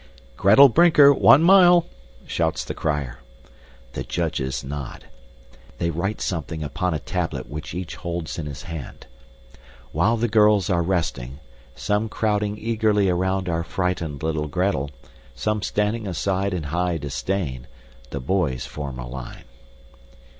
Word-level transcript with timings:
"Gretel 0.35 0.67
Brinker, 0.67 1.13
one 1.13 1.43
mile!" 1.43 1.85
shouts 2.25 2.63
the 2.65 2.73
crier. 2.73 3.19
The 3.93 4.03
judges 4.03 4.63
nod. 4.63 5.05
They 5.77 5.91
write 5.91 6.21
something 6.21 6.63
upon 6.63 6.95
a 6.95 6.99
tablet 6.99 7.47
which 7.47 7.75
each 7.75 7.97
holds 7.97 8.39
in 8.39 8.47
his 8.47 8.63
hand. 8.63 9.05
While 9.91 10.17
the 10.17 10.27
girls 10.27 10.71
are 10.71 10.81
resting 10.81 11.39
some 11.75 12.09
crowding 12.09 12.57
eagerly 12.57 13.09
around 13.09 13.47
our 13.47 13.63
frightened 13.63 14.23
little 14.23 14.47
Gretel, 14.47 14.89
some 15.35 15.61
standing 15.61 16.07
aside 16.07 16.55
in 16.55 16.63
high 16.73 16.97
disdain 16.97 17.67
the 18.09 18.19
boys 18.19 18.65
form 18.65 18.97
a 18.97 19.07
line. 19.07 19.45